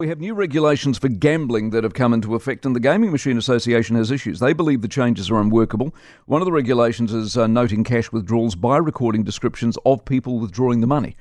[0.00, 3.36] We have new regulations for gambling that have come into effect, and the Gaming Machine
[3.36, 4.40] Association has issues.
[4.40, 5.94] They believe the changes are unworkable.
[6.24, 10.80] One of the regulations is uh, noting cash withdrawals by recording descriptions of people withdrawing
[10.80, 11.16] the money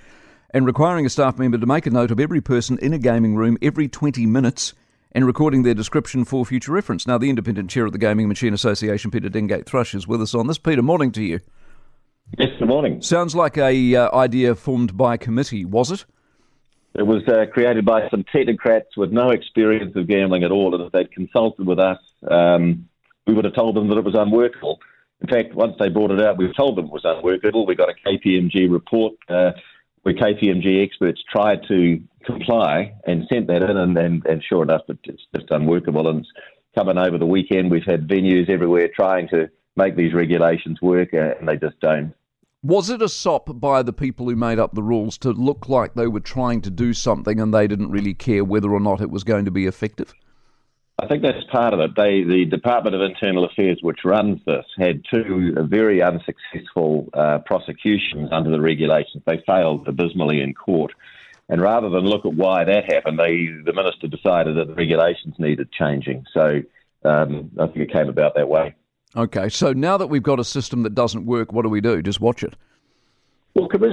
[0.52, 3.36] and requiring a staff member to make a note of every person in a gaming
[3.36, 4.74] room every 20 minutes
[5.12, 7.06] and recording their description for future reference.
[7.06, 10.34] Now, the independent chair of the Gaming Machine Association, Peter Dengate Thrush, is with us
[10.34, 10.58] on this.
[10.58, 11.42] Peter, morning to you.
[12.38, 13.02] Yes, good morning.
[13.02, 16.06] Sounds like a uh, idea formed by committee, was it?
[16.96, 20.84] It was uh, created by some technocrats with no experience of gambling at all, and
[20.84, 22.90] if they'd consulted with us, um,
[23.28, 24.80] we would have told them that it was unworkable.
[25.22, 27.66] In fact, once they brought it out, we told them it was unworkable.
[27.66, 29.52] We got a KPMG report uh,
[30.02, 34.82] where KPMG experts tried to comply and sent that in, and, and, and sure enough,
[34.88, 36.08] it's just unworkable.
[36.08, 36.26] And
[36.76, 37.72] coming over the weekend.
[37.72, 42.14] We've had venues everywhere trying to make these regulations work, uh, and they just don't.
[42.62, 45.94] Was it a sop by the people who made up the rules to look like
[45.94, 49.10] they were trying to do something and they didn't really care whether or not it
[49.10, 50.14] was going to be effective?
[51.02, 51.96] I think that's part of it.
[51.96, 58.28] They, the Department of Internal Affairs, which runs this, had two very unsuccessful uh, prosecutions
[58.34, 59.24] under the regulations.
[59.26, 60.92] They failed abysmally in court.
[61.48, 65.36] And rather than look at why that happened, they, the minister decided that the regulations
[65.40, 66.26] needed changing.
[66.34, 66.62] So
[67.06, 68.76] um, I think it came about that way.
[69.20, 72.02] Okay, so now that we've got a system that doesn't work, what do we do?
[72.02, 72.56] Just watch it?
[73.54, 73.90] Well, can we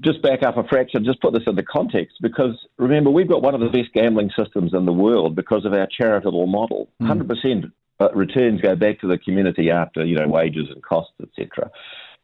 [0.00, 2.18] just back up a fraction, just put this into context?
[2.22, 5.72] Because remember, we've got one of the best gambling systems in the world because of
[5.72, 6.88] our charitable model.
[7.02, 7.26] Mm.
[7.26, 11.72] 100% returns go back to the community after, you know, wages and costs, etc.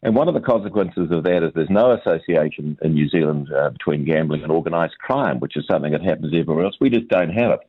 [0.04, 3.70] And one of the consequences of that is there's no association in New Zealand uh,
[3.70, 6.76] between gambling and organised crime, which is something that happens everywhere else.
[6.80, 7.60] We just don't have it.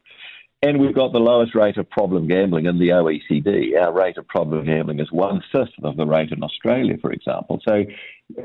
[0.61, 3.80] And we've got the lowest rate of problem gambling in the OECD.
[3.80, 7.59] Our rate of problem gambling is one fifth of the rate in Australia, for example.
[7.67, 7.84] So,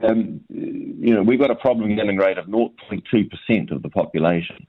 [0.03, 4.67] um, you know, we've got a problem gambling rate of 0.2% of the population.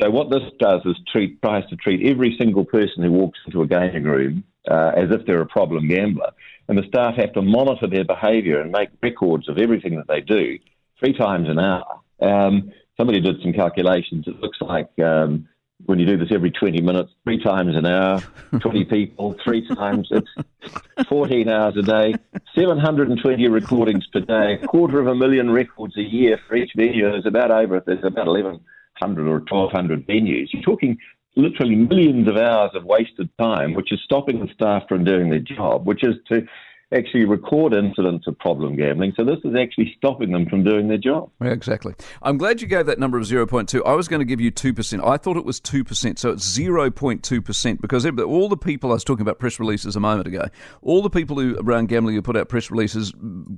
[0.00, 3.62] So, what this does is treat, tries to treat every single person who walks into
[3.62, 6.30] a gaming room uh, as if they're a problem gambler.
[6.68, 10.20] And the staff have to monitor their behaviour and make records of everything that they
[10.20, 10.58] do
[11.00, 12.00] three times an hour.
[12.20, 14.26] Um, somebody did some calculations.
[14.28, 14.90] It looks like.
[15.00, 15.48] Um,
[15.86, 18.20] when you do this every 20 minutes, three times an hour,
[18.60, 22.14] 20 people, three times, it's 14 hours a day,
[22.54, 27.10] 720 recordings per day, a quarter of a million records a year for each venue.
[27.10, 30.48] There's about over, there's about 1,100 or 1,200 venues.
[30.52, 30.98] You're talking
[31.36, 35.38] literally millions of hours of wasted time, which is stopping the staff from doing their
[35.38, 36.46] job, which is to
[36.94, 39.12] actually record incidents of problem gambling.
[39.16, 41.30] So this is actually stopping them from doing their job.
[41.42, 41.94] Yeah, exactly.
[42.22, 43.82] I'm glad you gave that number of 0.2.
[43.84, 45.06] I was going to give you 2%.
[45.06, 46.18] I thought it was 2%.
[46.18, 50.28] So it's 0.2% because all the people I was talking about press releases a moment
[50.28, 50.46] ago,
[50.80, 53.12] all the people who around gambling who put out press releases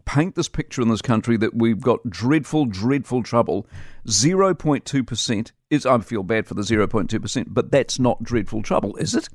[0.07, 3.67] paint this picture in this country that we've got dreadful, dreadful trouble.
[4.07, 9.29] 0.2% is, I feel bad for the 0.2%, but that's not dreadful trouble, is it?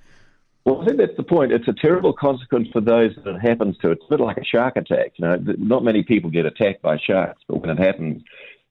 [0.66, 1.52] Well, I think that's the point.
[1.52, 3.92] It's a terrible consequence for those that it happens to.
[3.92, 5.14] It's a bit like a shark attack.
[5.18, 8.24] You know, not many people get attacked by sharks, but when it happens,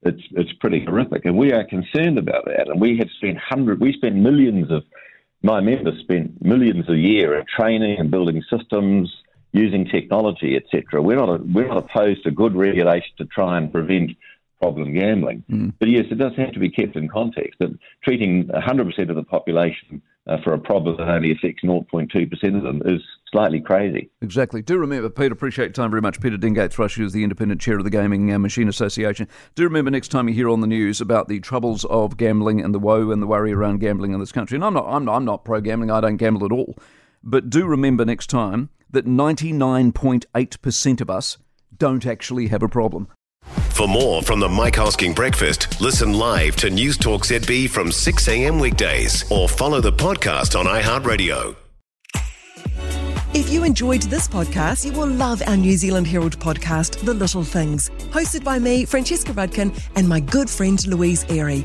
[0.02, 1.24] it's it's pretty horrific.
[1.24, 2.68] And we are concerned about that.
[2.68, 4.82] And we have spent hundred, we spend millions of
[5.42, 9.14] my members spend millions a year in training and building systems,
[9.52, 11.00] using technology, etc.
[11.00, 14.10] We're not a, we're not opposed to good regulation to try and prevent
[14.60, 15.44] problem gambling.
[15.50, 15.74] Mm.
[15.78, 19.22] But yes, it does have to be kept in context that treating 100% of the
[19.22, 24.10] population uh, for a problem that only affects 0.2% of them is slightly crazy.
[24.22, 24.62] Exactly.
[24.62, 26.20] Do remember, Peter, appreciate your time very much.
[26.20, 29.28] Peter Dengate Thrush, who is the independent chair of the Gaming uh, Machine Association.
[29.54, 32.74] Do remember next time you hear on the news about the troubles of gambling and
[32.74, 34.56] the woe and the worry around gambling in this country.
[34.56, 36.76] And I'm not, I'm not, I'm not pro gambling, I don't gamble at all.
[37.22, 41.38] But do remember next time that 99.8% of us
[41.76, 43.08] don't actually have a problem.
[43.74, 48.28] For more from the Mike Hosking Breakfast, listen live to News Talk ZB from 6
[48.28, 48.60] a.m.
[48.60, 51.56] weekdays or follow the podcast on iHeartRadio.
[53.34, 57.42] If you enjoyed this podcast, you will love our New Zealand Herald podcast, The Little
[57.42, 61.64] Things, hosted by me, Francesca Rudkin, and my good friend Louise Airy.